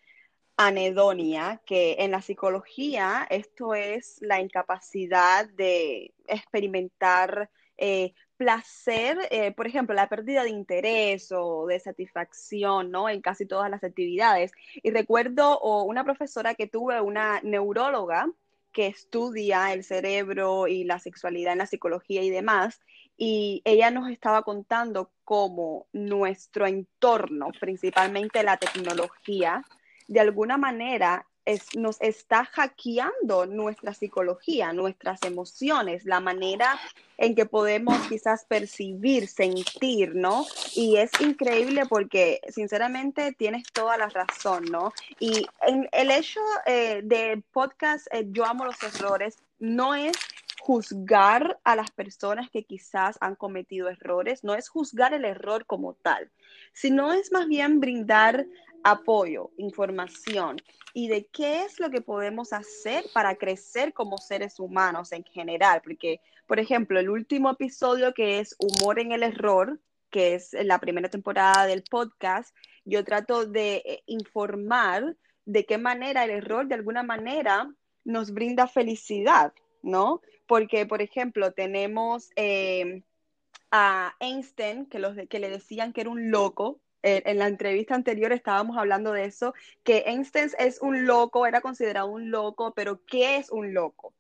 [0.58, 9.68] anedonia, que en la psicología esto es la incapacidad de experimentar eh, placer, eh, por
[9.68, 13.08] ejemplo, la pérdida de interés o de satisfacción, ¿no?
[13.08, 14.52] En casi todas las actividades.
[14.82, 18.28] Y recuerdo una profesora que tuve, una neuróloga,
[18.72, 22.82] que estudia el cerebro y la sexualidad en la psicología y demás,
[23.16, 29.64] y ella nos estaba contando cómo nuestro entorno, principalmente la tecnología,
[30.08, 31.28] de alguna manera
[31.76, 36.80] nos está hackeando nuestra psicología, nuestras emociones, la manera
[37.18, 40.46] en que podemos quizás percibir, sentir, ¿no?
[40.76, 44.94] Y es increíble porque sinceramente tienes toda la razón, ¿no?
[45.20, 50.14] Y en el hecho eh, de podcast eh, Yo amo los errores no es
[50.62, 55.96] juzgar a las personas que quizás han cometido errores, no es juzgar el error como
[55.96, 56.30] tal,
[56.72, 58.46] sino es más bien brindar
[58.84, 60.58] apoyo, información
[60.94, 65.82] y de qué es lo que podemos hacer para crecer como seres humanos en general.
[65.84, 70.80] Porque, por ejemplo, el último episodio que es Humor en el Error, que es la
[70.80, 75.15] primera temporada del podcast, yo trato de eh, informar
[75.46, 80.22] de qué manera el error de alguna manera nos brinda felicidad, ¿no?
[80.48, 83.04] Porque, por ejemplo, tenemos eh,
[83.72, 88.32] a Einstein, que, los, que le decían que era un loco, en la entrevista anterior
[88.32, 93.38] estábamos hablando de eso, que Einstein es un loco, era considerado un loco, pero ¿qué
[93.38, 94.14] es un loco?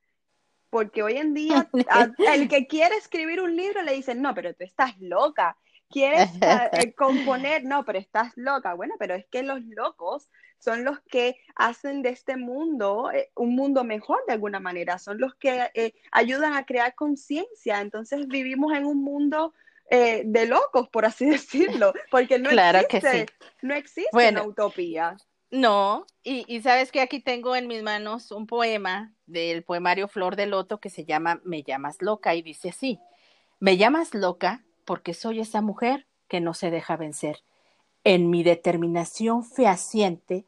[0.71, 1.69] Porque hoy en día
[2.33, 5.57] el que quiere escribir un libro le dicen, no, pero tú estás loca.
[5.89, 6.29] ¿Quieres
[6.71, 7.65] eh, componer?
[7.65, 8.73] No, pero estás loca.
[8.73, 13.55] Bueno, pero es que los locos son los que hacen de este mundo eh, un
[13.55, 17.81] mundo mejor de alguna manera, son los que eh, ayudan a crear conciencia.
[17.81, 19.53] Entonces vivimos en un mundo
[19.97, 23.25] de locos, por así decirlo, porque no existe,
[23.61, 25.17] no existe una utopía.
[25.49, 30.37] No, y, y, sabes que aquí tengo en mis manos un poema del poemario Flor
[30.37, 32.99] de Loto que se llama Me llamas loca y dice así,
[33.59, 37.43] me llamas loca porque soy esa mujer que no se deja vencer.
[38.05, 40.45] En mi determinación fehaciente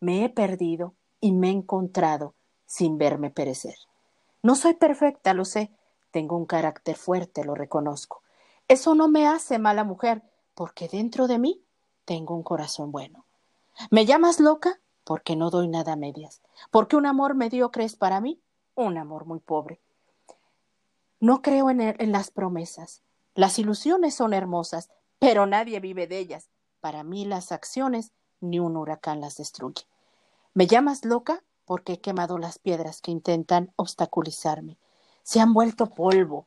[0.00, 3.74] me he perdido y me he encontrado sin verme perecer.
[4.42, 5.70] No soy perfecta, lo sé,
[6.10, 8.22] tengo un carácter fuerte, lo reconozco.
[8.68, 10.22] Eso no me hace mala mujer,
[10.54, 11.64] porque dentro de mí
[12.04, 13.24] tengo un corazón bueno.
[13.90, 14.78] ¿Me llamas loca?
[15.04, 16.42] Porque no doy nada a medias.
[16.70, 18.42] Porque un amor mediocre es para mí
[18.74, 19.80] un amor muy pobre.
[21.18, 23.02] No creo en, en las promesas,
[23.34, 26.48] las ilusiones son hermosas, pero nadie vive de ellas.
[26.80, 29.86] Para mí las acciones ni un huracán las destruye.
[30.54, 31.42] ¿Me llamas loca?
[31.64, 34.76] Porque he quemado las piedras que intentan obstaculizarme.
[35.22, 36.46] Se han vuelto polvo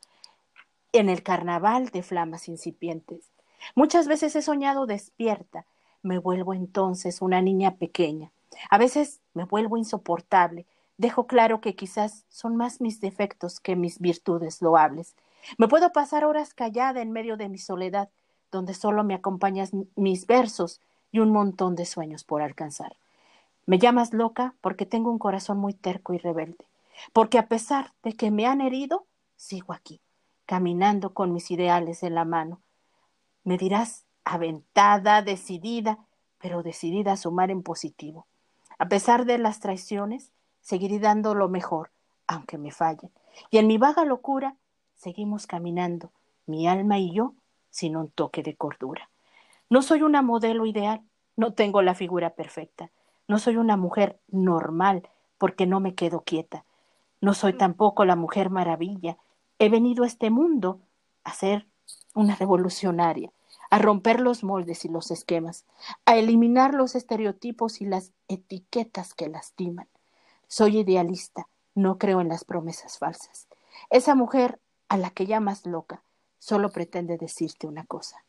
[0.93, 3.31] en el carnaval de flamas incipientes.
[3.75, 5.65] Muchas veces he soñado despierta.
[6.01, 8.31] Me vuelvo entonces una niña pequeña.
[8.69, 10.65] A veces me vuelvo insoportable.
[10.97, 15.15] Dejo claro que quizás son más mis defectos que mis virtudes loables.
[15.57, 18.09] Me puedo pasar horas callada en medio de mi soledad,
[18.51, 22.95] donde solo me acompañas mis versos y un montón de sueños por alcanzar.
[23.65, 26.65] Me llamas loca porque tengo un corazón muy terco y rebelde,
[27.13, 30.01] porque a pesar de que me han herido, sigo aquí,
[30.51, 32.59] caminando con mis ideales en la mano.
[33.45, 35.97] Me dirás aventada, decidida,
[36.39, 38.27] pero decidida a sumar en positivo.
[38.77, 41.91] A pesar de las traiciones, seguiré dando lo mejor,
[42.27, 43.11] aunque me fallen.
[43.49, 44.57] Y en mi vaga locura
[44.93, 46.11] seguimos caminando,
[46.47, 47.33] mi alma y yo,
[47.69, 49.09] sin un toque de cordura.
[49.69, 51.01] No soy una modelo ideal,
[51.37, 52.91] no tengo la figura perfecta,
[53.25, 56.65] no soy una mujer normal porque no me quedo quieta,
[57.21, 59.17] no soy tampoco la mujer maravilla,
[59.61, 60.81] he venido a este mundo
[61.23, 61.67] a ser
[62.15, 63.31] una revolucionaria,
[63.69, 65.65] a romper los moldes y los esquemas,
[66.03, 69.87] a eliminar los estereotipos y las etiquetas que lastiman.
[70.47, 73.47] Soy idealista, no creo en las promesas falsas.
[73.91, 76.01] Esa mujer a la que llamas loca
[76.39, 78.25] solo pretende decirte una cosa,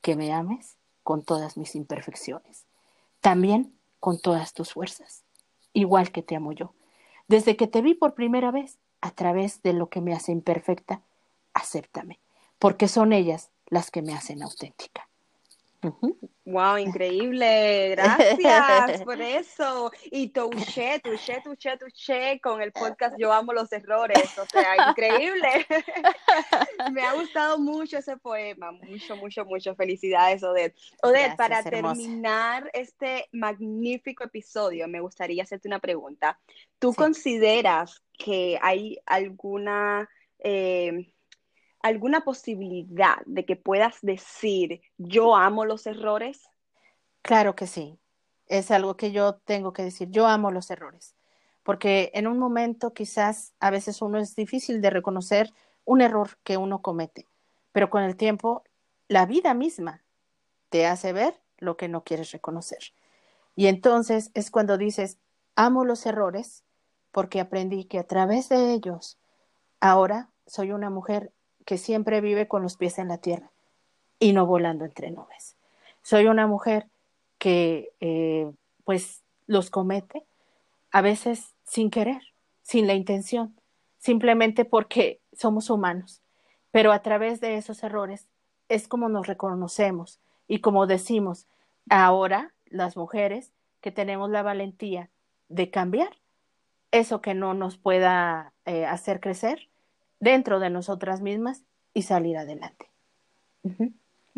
[0.00, 2.64] que me ames con todas mis imperfecciones,
[3.20, 5.22] también con todas tus fuerzas,
[5.74, 6.72] igual que te amo yo.
[7.28, 11.02] Desde que te vi por primera vez, a través de lo que me hace imperfecta,
[11.52, 12.20] acéptame,
[12.58, 15.08] porque son ellas las que me hacen auténtica.
[16.44, 17.90] Wow, increíble.
[17.90, 19.90] Gracias por eso.
[20.12, 24.38] Y touché, touché, touché, touché con el podcast Yo amo los errores.
[24.38, 25.66] O sea, increíble.
[26.92, 28.70] Me ha gustado mucho ese poema.
[28.70, 29.74] Mucho, mucho, mucho.
[29.74, 30.76] Felicidades, Odette.
[31.02, 36.38] Odette, para terminar este magnífico episodio, me gustaría hacerte una pregunta.
[36.78, 40.08] ¿Tú consideras que hay alguna...
[40.38, 41.12] Eh,
[41.82, 46.48] alguna posibilidad de que puedas decir, yo amo los errores?
[47.22, 47.98] Claro que sí.
[48.46, 51.16] Es algo que yo tengo que decir, yo amo los errores.
[51.62, 55.52] Porque en un momento quizás a veces uno es difícil de reconocer
[55.84, 57.28] un error que uno comete,
[57.72, 58.62] pero con el tiempo
[59.08, 60.04] la vida misma
[60.70, 62.78] te hace ver lo que no quieres reconocer.
[63.54, 65.18] Y entonces es cuando dices,
[65.54, 66.64] amo los errores
[67.12, 69.18] porque aprendí que a través de ellos
[69.80, 71.30] ahora soy una mujer
[71.64, 73.50] que siempre vive con los pies en la tierra
[74.18, 75.56] y no volando entre nubes.
[76.02, 76.86] Soy una mujer
[77.38, 78.50] que eh,
[78.84, 80.24] pues los comete
[80.90, 82.22] a veces sin querer,
[82.62, 83.54] sin la intención,
[83.98, 86.20] simplemente porque somos humanos.
[86.70, 88.26] Pero a través de esos errores
[88.68, 91.46] es como nos reconocemos y como decimos
[91.90, 95.10] ahora las mujeres que tenemos la valentía
[95.48, 96.21] de cambiar
[96.92, 99.68] eso que no nos pueda eh, hacer crecer
[100.20, 101.64] dentro de nosotras mismas
[101.94, 102.90] y salir adelante.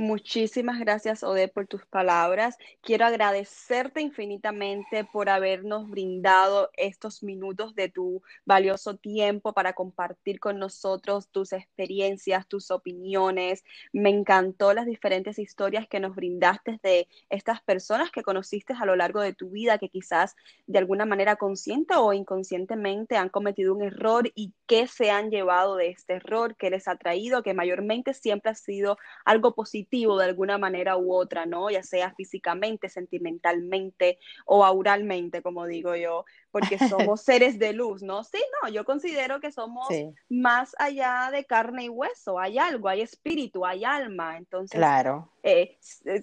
[0.05, 2.59] Muchísimas gracias, Ode, por tus palabras.
[2.83, 10.59] Quiero agradecerte infinitamente por habernos brindado estos minutos de tu valioso tiempo para compartir con
[10.59, 13.65] nosotros tus experiencias, tus opiniones.
[13.95, 18.97] Me encantó las diferentes historias que nos brindaste de estas personas que conociste a lo
[18.97, 20.37] largo de tu vida, que quizás
[20.67, 25.77] de alguna manera consciente o inconscientemente han cometido un error y qué se han llevado
[25.77, 30.25] de este error, qué les ha traído, que mayormente siempre ha sido algo positivo de
[30.25, 31.71] alguna manera u otra, ¿no?
[31.71, 38.25] Ya sea físicamente, sentimentalmente o auralmente, como digo yo, porque somos seres de luz, ¿no?
[38.25, 39.89] Sí, no, yo considero que somos
[40.29, 44.79] más allá de carne y hueso, hay algo, hay espíritu, hay alma, entonces...
[44.79, 45.31] Claro.
[45.43, 46.21] Eh, e,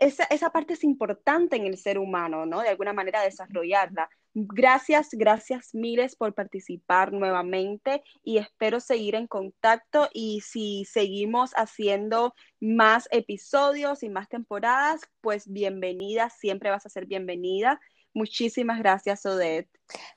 [0.00, 2.60] esa, esa parte es importante en el ser humano, ¿no?
[2.60, 4.08] De alguna manera desarrollarla.
[4.34, 12.34] Gracias, gracias miles por participar nuevamente y espero seguir en contacto y si seguimos haciendo
[12.58, 17.78] más episodios y más temporadas, pues bienvenida, siempre vas a ser bienvenida.
[18.14, 19.68] Muchísimas gracias, Odette.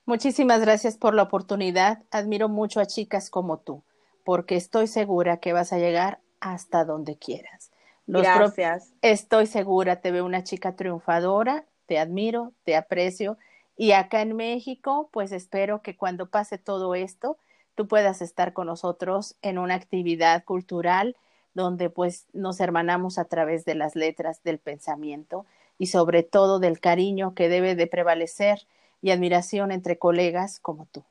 [0.06, 2.04] Muchísimas gracias por la oportunidad.
[2.10, 3.84] Admiro mucho a chicas como tú,
[4.24, 7.72] porque estoy segura que vas a llegar hasta donde quieras.
[8.08, 8.94] gracias.
[9.02, 13.38] Estoy segura, te veo una chica triunfadora, te admiro, te aprecio
[13.78, 17.38] y acá en México, pues espero que cuando pase todo esto,
[17.76, 21.16] tú puedas estar con nosotros en una actividad cultural
[21.54, 25.46] donde pues nos hermanamos a través de las letras del pensamiento
[25.78, 28.68] y sobre todo del cariño que debe de prevalecer
[29.02, 31.04] y admiración entre colegas como tú.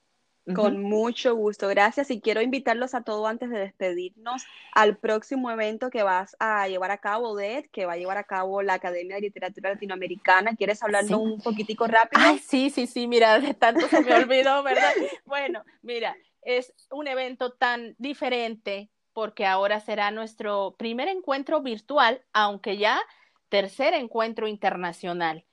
[0.52, 2.10] Con mucho gusto, gracias.
[2.10, 6.90] Y quiero invitarlos a todos antes de despedirnos al próximo evento que vas a llevar
[6.90, 10.54] a cabo, Ded, que va a llevar a cabo la Academia de Literatura Latinoamericana.
[10.54, 12.22] ¿Quieres hablarnos un poquitico rápido?
[12.22, 14.92] Ay, sí, sí, sí, mira, de tanto se me olvidó, ¿verdad?
[15.24, 22.76] bueno, mira, es un evento tan diferente porque ahora será nuestro primer encuentro virtual, aunque
[22.76, 23.00] ya
[23.48, 25.46] tercer encuentro internacional.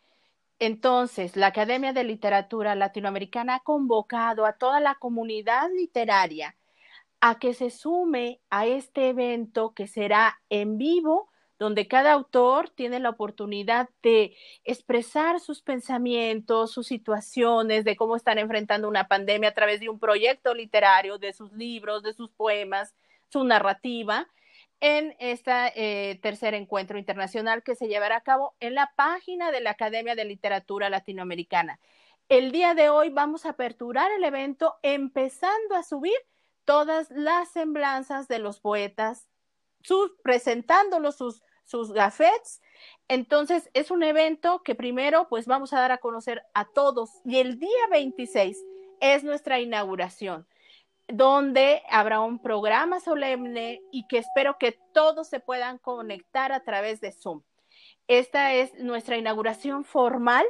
[0.61, 6.55] Entonces, la Academia de Literatura Latinoamericana ha convocado a toda la comunidad literaria
[7.19, 12.99] a que se sume a este evento que será en vivo, donde cada autor tiene
[12.99, 19.55] la oportunidad de expresar sus pensamientos, sus situaciones, de cómo están enfrentando una pandemia a
[19.55, 22.93] través de un proyecto literario, de sus libros, de sus poemas,
[23.29, 24.27] su narrativa
[24.81, 29.71] en este tercer encuentro internacional que se llevará a cabo en la página de la
[29.71, 31.79] Academia de Literatura Latinoamericana.
[32.29, 36.17] El día de hoy vamos a aperturar el evento empezando a subir
[36.65, 39.27] todas las semblanzas de los poetas,
[39.81, 42.61] sus, presentándolos sus, sus gafetes.
[43.07, 47.37] Entonces, es un evento que primero, pues vamos a dar a conocer a todos y
[47.37, 48.57] el día 26
[48.99, 50.47] es nuestra inauguración
[51.13, 57.01] donde habrá un programa solemne y que espero que todos se puedan conectar a través
[57.01, 57.41] de Zoom.
[58.07, 60.45] Esta es nuestra inauguración formal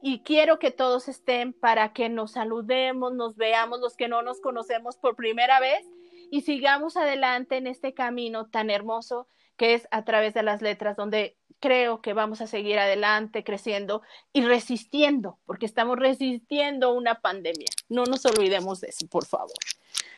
[0.00, 4.40] y quiero que todos estén para que nos saludemos, nos veamos los que no nos
[4.40, 5.84] conocemos por primera vez
[6.30, 10.96] y sigamos adelante en este camino tan hermoso que es a través de las letras,
[10.96, 14.02] donde creo que vamos a seguir adelante, creciendo
[14.32, 17.68] y resistiendo, porque estamos resistiendo una pandemia.
[17.88, 19.52] No nos olvidemos de eso, por favor.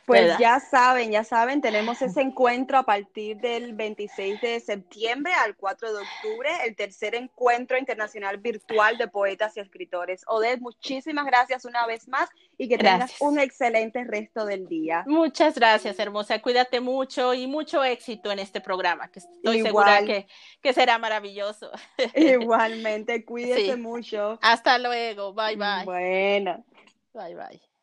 [0.07, 5.57] Pues ya saben, ya saben, tenemos ese encuentro a partir del 26 de septiembre al
[5.57, 10.23] 4 de octubre, el tercer encuentro internacional virtual de poetas y escritores.
[10.27, 12.29] Odette, muchísimas gracias una vez más
[12.59, 15.05] y que tengas un excelente resto del día.
[15.07, 16.41] Muchas gracias, hermosa.
[16.43, 20.27] Cuídate mucho y mucho éxito en este programa, que estoy segura que,
[20.61, 21.71] que, será maravilloso.
[22.15, 24.39] Igualmente, cuídate mucho.
[24.43, 25.85] Hasta luego, bye bye.
[25.85, 26.65] Bueno.
[27.15, 27.74] Bye bye.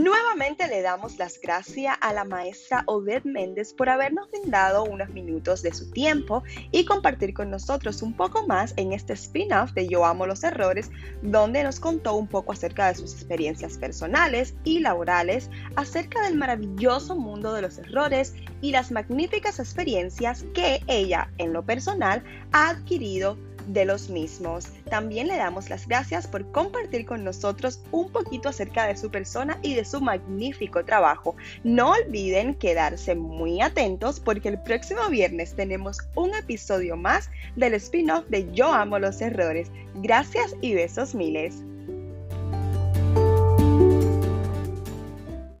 [0.00, 5.60] Nuevamente le damos las gracias a la maestra Odette Méndez por habernos brindado unos minutos
[5.60, 10.06] de su tiempo y compartir con nosotros un poco más en este spin-off de Yo
[10.06, 10.90] Amo los Errores,
[11.20, 17.14] donde nos contó un poco acerca de sus experiencias personales y laborales, acerca del maravilloso
[17.14, 18.32] mundo de los errores
[18.62, 23.36] y las magníficas experiencias que ella, en lo personal, ha adquirido
[23.72, 24.66] de los mismos.
[24.88, 29.58] También le damos las gracias por compartir con nosotros un poquito acerca de su persona
[29.62, 31.36] y de su magnífico trabajo.
[31.64, 38.26] No olviden quedarse muy atentos porque el próximo viernes tenemos un episodio más del spin-off
[38.28, 39.70] de Yo amo los errores.
[39.94, 41.62] Gracias y besos miles.